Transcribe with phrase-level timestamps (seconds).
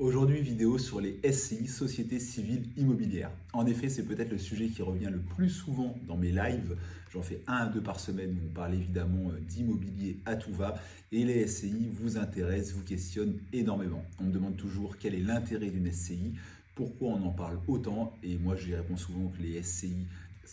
[0.00, 3.30] Aujourd'hui, vidéo sur les SCI, Sociétés Civiles Immobilières.
[3.52, 6.74] En effet, c'est peut-être le sujet qui revient le plus souvent dans mes lives.
[7.12, 10.54] J'en fais un à deux par semaine où on parle évidemment euh, d'immobilier à tout
[10.54, 10.76] va.
[11.12, 14.02] Et les SCI vous intéressent, vous questionnent énormément.
[14.18, 16.32] On me demande toujours quel est l'intérêt d'une SCI,
[16.74, 18.16] pourquoi on en parle autant.
[18.22, 20.06] Et moi, je réponds souvent que les SCI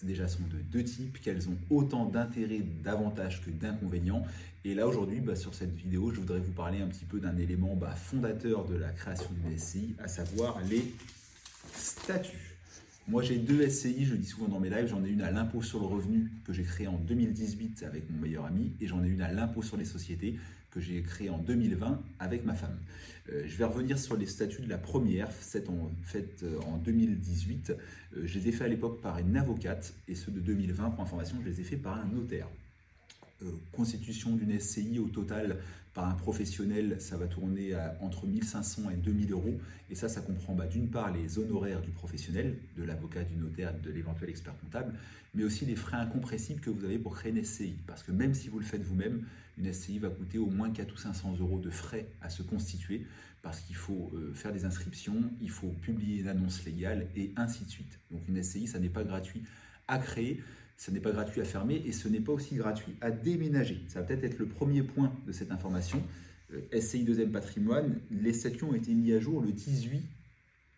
[0.06, 4.24] déjà sont de deux types, qu'elles ont autant d'intérêts, d'avantages que d'inconvénients.
[4.66, 7.38] Et là aujourd'hui, bah, sur cette vidéo, je voudrais vous parler un petit peu d'un
[7.38, 10.94] élément bah, fondateur de la création d'une SCI, à savoir les
[11.74, 12.58] statuts.
[13.08, 15.32] Moi j'ai deux SCI, je le dis souvent dans mes lives, j'en ai une à
[15.32, 19.02] l'impôt sur le revenu que j'ai créé en 2018 avec mon meilleur ami et j'en
[19.02, 20.38] ai une à l'impôt sur les sociétés
[20.78, 22.78] que j'ai créé en 2020 avec ma femme.
[23.30, 27.72] Euh, je vais revenir sur les statuts de la première, faite en, fait, en 2018.
[27.72, 31.04] Euh, je les ai fait à l'époque par une avocate et ceux de 2020, pour
[31.04, 32.48] information, je les ai fait par un notaire.
[33.44, 35.58] Euh, constitution d'une SCI au total
[35.94, 39.60] par un professionnel, ça va tourner à entre 1500 et 2000 euros.
[39.92, 43.74] Et ça, ça comprend bah, d'une part les honoraires du professionnel, de l'avocat, du notaire,
[43.80, 44.94] de l'éventuel expert comptable,
[45.36, 47.76] mais aussi les frais incompressibles que vous avez pour créer une SCI.
[47.86, 49.24] Parce que même si vous le faites vous-même,
[49.60, 53.06] une SCI va coûter au moins 4 ou 500 euros de frais à se constituer,
[53.44, 57.66] parce qu'il faut euh, faire des inscriptions, il faut publier une annonce légale, et ainsi
[57.66, 58.00] de suite.
[58.12, 59.44] Donc une SCI, ça n'est pas gratuit
[59.88, 60.42] à créer.
[60.78, 63.82] Ce n'est pas gratuit à fermer et ce n'est pas aussi gratuit à déménager.
[63.88, 66.04] Ça va peut-être être le premier point de cette information.
[66.54, 70.04] Euh, SCI 2 patrimoine, les statuts ont été mis à jour le 18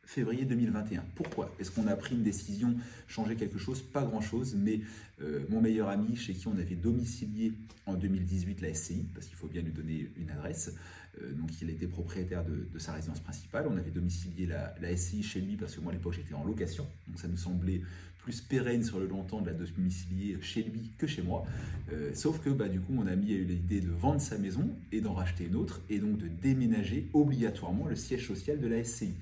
[0.09, 1.03] février 2021.
[1.13, 1.55] Pourquoi?
[1.59, 2.75] Est-ce qu'on a pris une décision,
[3.07, 4.81] changer quelque chose Pas grand-chose, mais
[5.21, 7.53] euh, mon meilleur ami, chez qui on avait domicilié
[7.85, 10.73] en 2018 la SCI, parce qu'il faut bien lui donner une adresse,
[11.21, 15.41] euh, donc il était propriétaire de, sa résidence principale, on avait domicilié la, SCI chez
[15.41, 17.81] lui, parce que moi à l'époque j'étais en location, donc ça nous semblait
[18.17, 21.45] plus pérenne sur le long terme de la domicilier chez lui que chez moi.
[21.93, 24.75] Euh, sauf que bah, du coup, mon ami a eu l'idée de vendre sa maison
[24.91, 28.83] et d'en racheter une autre, et donc de déménager obligatoirement le siège social de la
[28.83, 29.13] SCI.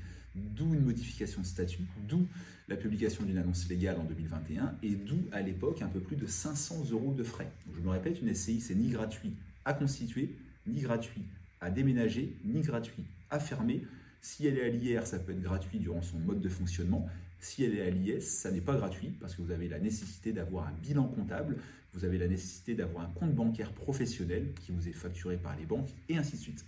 [0.55, 2.25] D'où une modification de statut, d'où
[2.67, 6.27] la publication d'une annonce légale en 2021, et d'où à l'époque un peu plus de
[6.27, 7.51] 500 euros de frais.
[7.75, 9.33] je me répète, une SCI, c'est ni gratuit
[9.65, 11.23] à constituer, ni gratuit
[11.61, 13.83] à déménager, ni gratuit à fermer.
[14.21, 17.07] Si elle est à l'IR, ça peut être gratuit durant son mode de fonctionnement.
[17.39, 20.33] Si elle est à l'IS, ça n'est pas gratuit parce que vous avez la nécessité
[20.33, 21.57] d'avoir un bilan comptable,
[21.93, 25.65] vous avez la nécessité d'avoir un compte bancaire professionnel qui vous est facturé par les
[25.65, 26.65] banques et ainsi de suite.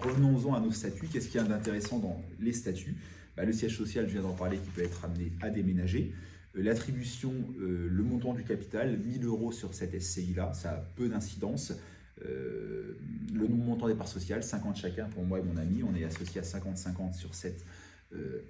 [0.00, 1.08] Revenons-en à nos statuts.
[1.12, 2.96] Qu'est-ce qu'il y a d'intéressant dans les statuts?
[3.36, 6.12] Bah, Le siège social, je viens d'en parler, qui peut être amené à déménager.
[6.56, 11.08] Euh, l'attribution, euh, le montant du capital, 1000 euros sur cette SCI-là, ça a peu
[11.08, 11.72] d'incidence.
[12.24, 12.98] Euh,
[13.32, 16.40] le montant des parts sociales, 50 chacun pour moi et mon ami, on est associé
[16.40, 17.64] à 50-50 sur cette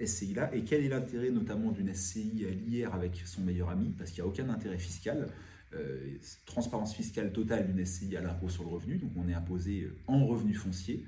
[0.01, 0.55] SCI-là.
[0.55, 3.93] Et quel est l'intérêt notamment d'une SCI à l'IR avec son meilleur ami?
[3.99, 5.29] Parce qu'il n'y a aucun intérêt fiscal.
[6.47, 10.25] Transparence fiscale totale d'une SCI à l'impôt sur le revenu, donc on est imposé en
[10.27, 11.05] revenu foncier,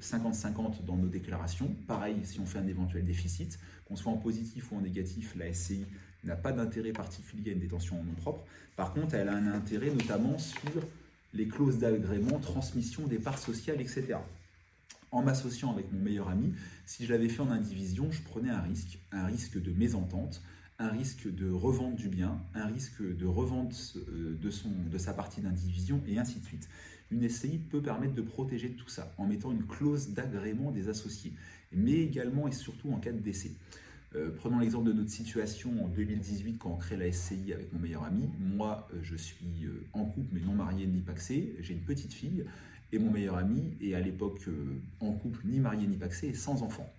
[0.00, 1.74] 50-50 dans nos déclarations.
[1.86, 5.52] Pareil, si on fait un éventuel déficit, qu'on soit en positif ou en négatif, la
[5.52, 5.86] SCI
[6.24, 8.44] n'a pas d'intérêt particulier à une détention en nom propre.
[8.76, 10.82] Par contre, elle a un intérêt notamment sur
[11.34, 14.16] les clauses d'agrément, transmission des parts sociales, etc
[15.10, 16.52] en m'associant avec mon meilleur ami,
[16.86, 20.42] si je l'avais fait en indivision, je prenais un risque, un risque de mésentente,
[20.78, 26.00] un risque de revente du bien, un risque de revente euh, de, sa partie d'indivision,
[26.06, 26.68] et ainsi de suite.
[27.10, 31.32] Une SCI peut permettre de protéger tout ça en mettant une clause d'agrément des associés,
[31.72, 33.50] mais également et surtout en cas de décès.
[34.14, 37.80] Euh, prenons l'exemple de notre situation en 2018 quand on crée la SCI avec mon
[37.80, 38.28] meilleur ami.
[38.38, 41.56] Moi, euh, je suis en couple mais non marié ni paxé.
[41.60, 42.44] J'ai une petite fille
[42.92, 44.48] et mon meilleur ami est à l'époque
[45.00, 46.90] en couple, ni marié ni paxé, et sans enfant.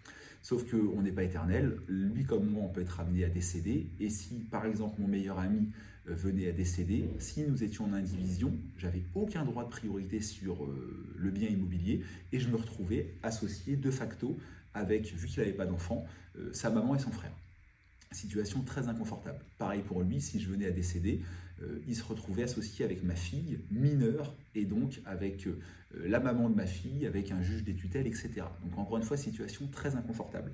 [0.41, 4.09] Sauf qu'on n'est pas éternel, lui comme moi on peut être amené à décéder, et
[4.09, 5.69] si par exemple mon meilleur ami
[6.07, 10.63] euh, venait à décéder, si nous étions en indivision, j'avais aucun droit de priorité sur
[10.63, 14.37] euh, le bien immobilier, et je me retrouvais associé de facto
[14.73, 16.05] avec, vu qu'il n'avait pas d'enfant,
[16.53, 17.33] sa maman et son frère.
[18.11, 19.39] Situation très inconfortable.
[19.57, 21.48] Pareil pour lui, si je venais à décéder, euh,
[21.87, 25.59] il se retrouvait associé avec ma fille mineure et donc avec euh,
[25.93, 28.31] la maman de ma fille, avec un juge des tutelles, etc.
[28.63, 30.51] Donc encore une fois, situation très inconfortable.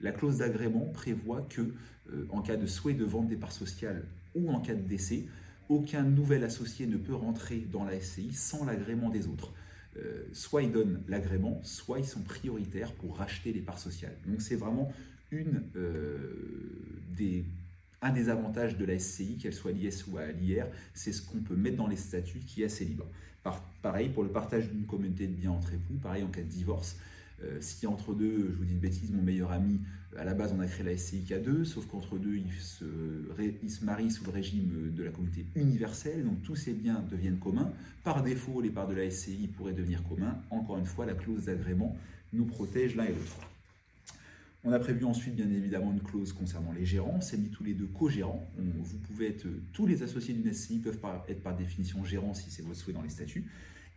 [0.00, 1.74] La clause d'agrément prévoit que,
[2.12, 4.04] euh, en cas de souhait de vente des parts sociales
[4.34, 5.26] ou en cas de décès,
[5.68, 9.52] aucun nouvel associé ne peut rentrer dans la SCI sans l'agrément des autres.
[10.32, 14.16] soit ils donnent l'agrément, soit ils sont prioritaires pour racheter les parts sociales.
[14.26, 14.92] Donc c'est vraiment
[15.30, 15.62] une
[17.16, 17.44] des
[18.02, 21.38] un des avantages de la SCI, qu'elle soit l'IS ou à l'IR, c'est ce qu'on
[21.38, 23.06] peut mettre dans les statuts qui est assez libre.
[23.80, 26.96] pareil pour le partage d'une communauté de biens entre époux, pareil en cas de divorce.
[27.44, 29.80] Euh, si entre deux, je vous dis une bêtise, mon meilleur ami,
[30.16, 32.84] à la base on a créé la SCI qu'à deux, sauf qu'entre deux, ils se,
[33.62, 37.38] ils se marient sous le régime de la communauté universelle, donc tous ces biens deviennent
[37.38, 37.72] communs.
[38.04, 40.36] Par défaut, les parts de la SCI pourraient devenir communs.
[40.50, 41.96] Encore une fois, la clause d'agrément
[42.32, 43.48] nous protège l'un et l'autre.
[44.64, 47.14] On a prévu ensuite, bien évidemment, une clause concernant les gérants.
[47.16, 48.48] On s'est mis tous les deux co-gérants.
[48.56, 52.62] Vous pouvez être, tous les associés d'une SCI peuvent être par définition gérants si c'est
[52.62, 53.44] votre souhait dans les statuts.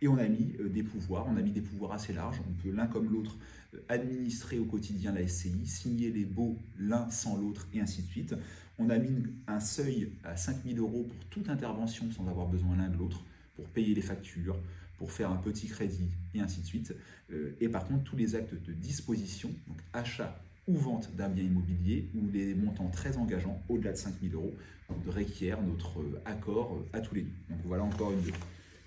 [0.02, 2.40] Et on a mis euh, des pouvoirs, on a mis des pouvoirs assez larges.
[2.46, 3.38] On peut l'un comme l'autre
[3.74, 8.08] euh, administrer au quotidien la SCI, signer les baux l'un sans l'autre et ainsi de
[8.08, 8.34] suite.
[8.78, 12.88] On a mis un seuil à 5000 euros pour toute intervention sans avoir besoin l'un
[12.88, 13.24] de l'autre,
[13.54, 14.58] pour payer les factures,
[14.98, 16.94] pour faire un petit crédit et ainsi de suite.
[17.32, 21.44] Euh, et par contre, tous les actes de disposition, donc achat ou vente d'un bien
[21.44, 24.54] immobilier, ou les montants très engageants, au-delà de 5000 euros,
[25.06, 27.32] requièrent notre accord à tous les deux.
[27.50, 28.32] Donc voilà encore une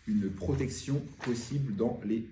[0.09, 2.25] une protection possible dans les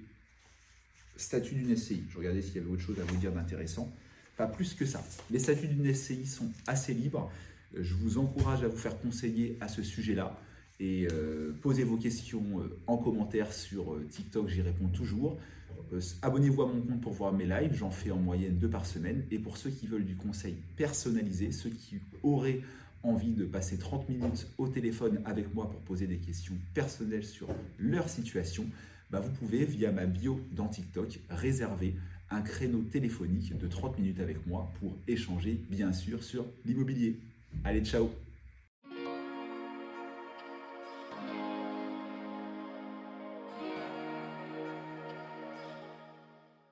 [1.15, 2.03] statuts d'une SCI.
[2.09, 3.91] Je regardais s'il y avait autre chose à vous dire d'intéressant.
[4.35, 5.03] Pas plus que ça.
[5.31, 7.31] Les statuts d'une SCI sont assez libres.
[7.75, 10.39] Je vous encourage à vous faire conseiller à ce sujet-là.
[10.79, 15.37] Et euh, posez vos questions euh, en commentaire sur euh, TikTok, j'y réponds toujours.
[16.21, 19.25] Abonnez-vous à mon compte pour voir mes lives, j'en fais en moyenne deux par semaine.
[19.31, 22.61] Et pour ceux qui veulent du conseil personnalisé, ceux qui auraient
[23.03, 27.47] envie de passer 30 minutes au téléphone avec moi pour poser des questions personnelles sur
[27.79, 28.65] leur situation,
[29.11, 31.95] bah vous pouvez, via ma bio dans TikTok, réserver
[32.29, 37.17] un créneau téléphonique de 30 minutes avec moi pour échanger, bien sûr, sur l'immobilier.
[37.63, 38.09] Allez, ciao